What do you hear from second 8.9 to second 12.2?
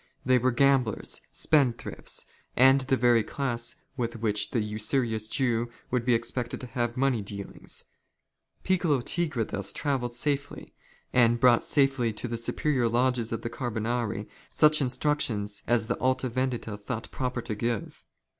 Tigre thus travelled safely; and brought safely